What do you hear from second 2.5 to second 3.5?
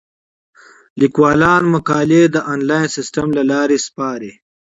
انلاین سیستم له